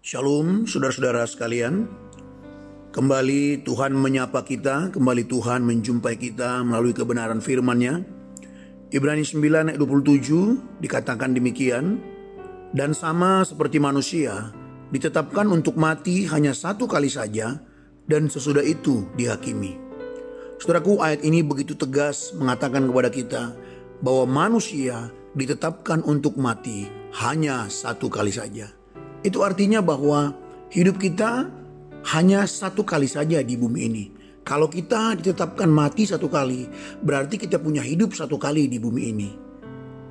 [0.00, 1.84] Shalom saudara-saudara sekalian.
[2.88, 8.00] Kembali Tuhan menyapa kita, kembali Tuhan menjumpai kita melalui kebenaran firman-Nya.
[8.96, 12.00] Ibrani 9 ayat 27 dikatakan demikian,
[12.72, 14.56] dan sama seperti manusia,
[14.88, 17.60] ditetapkan untuk mati hanya satu kali saja,
[18.08, 19.76] dan sesudah itu dihakimi.
[20.56, 23.42] Saudaraku, ayat ini begitu tegas mengatakan kepada kita
[24.00, 26.88] bahwa manusia ditetapkan untuk mati
[27.20, 28.79] hanya satu kali saja.
[29.20, 30.32] Itu artinya bahwa
[30.72, 31.50] hidup kita
[32.16, 34.04] hanya satu kali saja di bumi ini.
[34.40, 36.64] Kalau kita ditetapkan mati satu kali,
[37.04, 39.30] berarti kita punya hidup satu kali di bumi ini.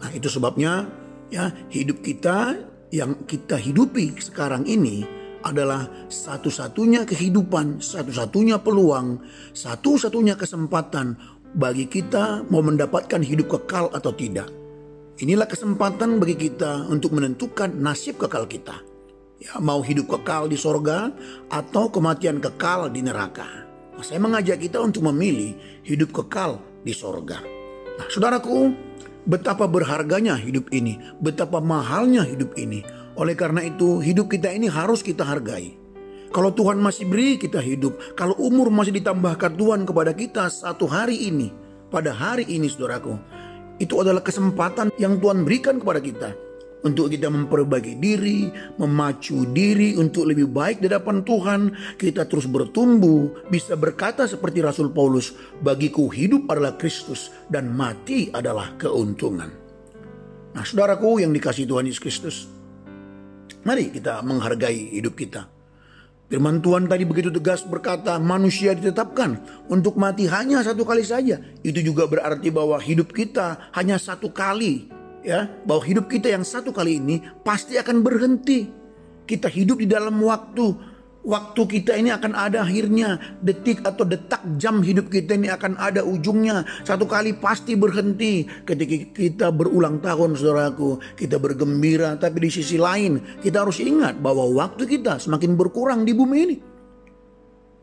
[0.00, 0.84] Nah, itu sebabnya
[1.32, 2.60] ya hidup kita
[2.92, 5.02] yang kita hidupi sekarang ini
[5.40, 9.24] adalah satu-satunya kehidupan, satu-satunya peluang,
[9.56, 11.16] satu-satunya kesempatan
[11.56, 14.52] bagi kita mau mendapatkan hidup kekal atau tidak.
[15.16, 18.89] Inilah kesempatan bagi kita untuk menentukan nasib kekal kita
[19.40, 21.08] ya, mau hidup kekal di sorga
[21.48, 23.48] atau kematian kekal di neraka.
[23.96, 27.40] Nah, saya mengajak kita untuk memilih hidup kekal di sorga.
[27.96, 28.72] Nah, saudaraku,
[29.24, 32.84] betapa berharganya hidup ini, betapa mahalnya hidup ini.
[33.16, 35.76] Oleh karena itu, hidup kita ini harus kita hargai.
[36.30, 41.26] Kalau Tuhan masih beri kita hidup, kalau umur masih ditambahkan Tuhan kepada kita satu hari
[41.26, 41.50] ini,
[41.90, 43.18] pada hari ini saudaraku,
[43.82, 46.30] itu adalah kesempatan yang Tuhan berikan kepada kita
[46.80, 48.48] untuk kita memperbaiki diri,
[48.80, 51.60] memacu diri untuk lebih baik di hadapan Tuhan,
[52.00, 58.76] kita terus bertumbuh, bisa berkata seperti Rasul Paulus, bagiku hidup adalah Kristus dan mati adalah
[58.80, 59.50] keuntungan.
[60.56, 62.36] Nah saudaraku yang dikasih Tuhan Yesus Kristus,
[63.62, 65.46] mari kita menghargai hidup kita.
[66.30, 69.34] Firman Tuhan tadi begitu tegas berkata manusia ditetapkan
[69.66, 71.42] untuk mati hanya satu kali saja.
[71.66, 76.70] Itu juga berarti bahwa hidup kita hanya satu kali ya bahwa hidup kita yang satu
[76.74, 78.68] kali ini pasti akan berhenti.
[79.24, 80.90] Kita hidup di dalam waktu.
[81.20, 83.38] Waktu kita ini akan ada akhirnya.
[83.44, 86.64] Detik atau detak jam hidup kita ini akan ada ujungnya.
[86.82, 88.42] Satu kali pasti berhenti.
[88.44, 92.16] Ketika kita berulang tahun saudaraku Kita bergembira.
[92.16, 96.56] Tapi di sisi lain kita harus ingat bahwa waktu kita semakin berkurang di bumi ini.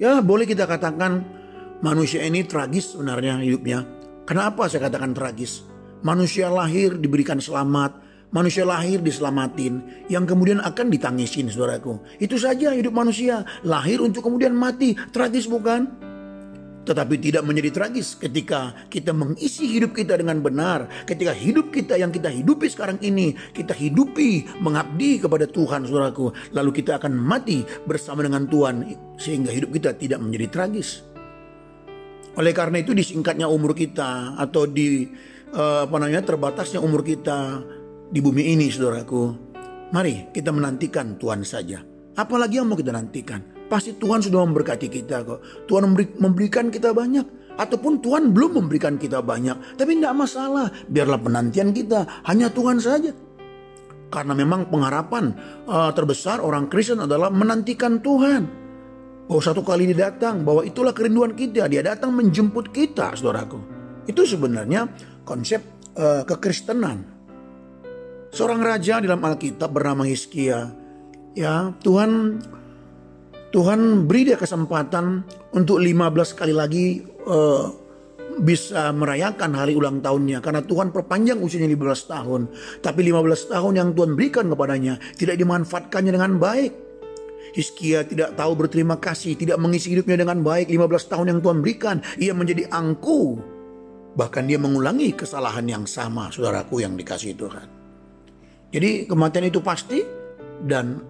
[0.00, 1.40] Ya boleh kita katakan
[1.80, 3.88] Manusia ini tragis sebenarnya hidupnya.
[4.28, 5.64] Kenapa saya katakan tragis?
[6.00, 8.00] Manusia lahir diberikan selamat,
[8.32, 12.00] manusia lahir diselamatin, yang kemudian akan ditangisin saudaraku.
[12.16, 14.96] Itu saja hidup manusia, lahir untuk kemudian mati.
[15.12, 16.08] Tragis bukan?
[16.80, 20.88] Tetapi tidak menjadi tragis ketika kita mengisi hidup kita dengan benar.
[21.04, 26.32] Ketika hidup kita yang kita hidupi sekarang ini, kita hidupi mengabdi kepada Tuhan saudaraku.
[26.56, 28.88] Lalu kita akan mati bersama dengan Tuhan
[29.20, 31.04] sehingga hidup kita tidak menjadi tragis.
[32.40, 35.04] Oleh karena itu disingkatnya umur kita atau di
[35.54, 37.62] uh, apa namanya terbatasnya umur kita
[38.10, 39.50] di bumi ini saudaraku.
[39.90, 41.82] Mari kita menantikan Tuhan saja.
[42.14, 43.42] Apalagi yang mau kita nantikan?
[43.70, 45.66] Pasti Tuhan sudah memberkati kita kok.
[45.66, 47.54] Tuhan memberikan kita banyak.
[47.58, 49.78] Ataupun Tuhan belum memberikan kita banyak.
[49.78, 50.70] Tapi tidak masalah.
[50.90, 53.14] Biarlah penantian kita hanya Tuhan saja.
[54.10, 55.34] Karena memang pengharapan
[55.70, 58.42] uh, terbesar orang Kristen adalah menantikan Tuhan.
[59.30, 61.70] Bahwa satu kali dia datang, bahwa itulah kerinduan kita.
[61.70, 63.62] Dia datang menjemput kita, saudaraku.
[64.10, 64.90] Itu sebenarnya
[65.24, 65.62] konsep
[65.96, 67.06] uh, kekristenan.
[68.30, 70.70] Seorang raja dalam Alkitab bernama Hizkia,
[71.34, 72.38] ya Tuhan
[73.50, 77.66] Tuhan beri dia kesempatan untuk 15 kali lagi uh,
[78.38, 82.40] bisa merayakan hari ulang tahunnya karena Tuhan perpanjang usianya 15 tahun.
[82.78, 86.72] Tapi 15 tahun yang Tuhan berikan kepadanya tidak dimanfaatkannya dengan baik.
[87.50, 91.96] Hizkia tidak tahu berterima kasih, tidak mengisi hidupnya dengan baik 15 tahun yang Tuhan berikan.
[92.22, 93.42] Ia menjadi angku
[94.10, 97.66] Bahkan dia mengulangi kesalahan yang sama saudaraku yang dikasih Tuhan.
[98.70, 100.02] Jadi kematian itu pasti
[100.62, 101.02] dan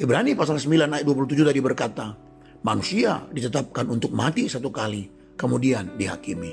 [0.00, 2.06] Ibrani pasal 9 ayat 27 tadi berkata,
[2.64, 5.06] manusia ditetapkan untuk mati satu kali,
[5.38, 6.52] kemudian dihakimi.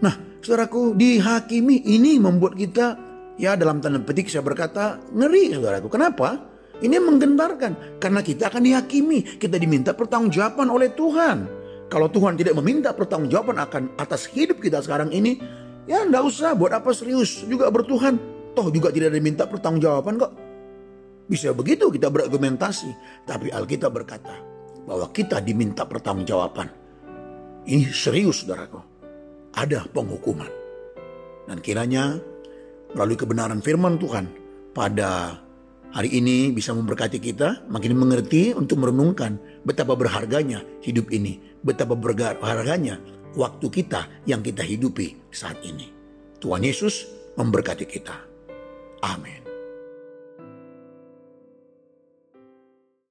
[0.00, 2.86] Nah, saudaraku, dihakimi ini membuat kita
[3.36, 5.90] ya dalam tanda petik saya berkata ngeri saudaraku.
[5.90, 6.38] Kenapa?
[6.78, 11.57] Ini menggentarkan karena kita akan dihakimi, kita diminta pertanggungjawaban oleh Tuhan.
[11.88, 15.40] Kalau Tuhan tidak meminta pertanggungjawaban akan atas hidup kita sekarang ini,
[15.88, 18.20] ya nggak usah buat apa serius juga bertuhan.
[18.52, 20.32] Toh juga tidak diminta pertanggungjawaban kok.
[21.28, 22.88] Bisa begitu kita berargumentasi,
[23.24, 24.36] tapi Alkitab berkata
[24.84, 26.68] bahwa kita diminta pertanggungjawaban.
[27.68, 28.80] Ini serius saudaraku.
[29.52, 30.48] Ada penghukuman.
[31.48, 32.16] Dan kiranya
[32.96, 34.28] melalui kebenaran firman Tuhan
[34.72, 35.40] pada
[35.92, 43.00] hari ini bisa memberkati kita, makin mengerti untuk merenungkan betapa berharganya hidup ini, betapa berharganya
[43.36, 45.90] waktu kita yang kita hidupi saat ini.
[46.38, 48.16] Tuhan Yesus memberkati kita.
[49.02, 49.47] Amin.